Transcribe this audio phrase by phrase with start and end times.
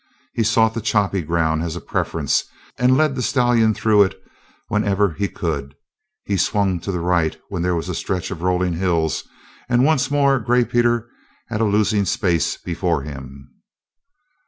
[0.33, 4.19] He sought the choppy ground as a preference and led the stallion through it
[4.67, 5.75] wherever he could;
[6.25, 9.25] he swung to the right, where there was a stretch of rolling hills,
[9.69, 11.07] and once more Gray Peter
[11.49, 13.51] had a losing space before him.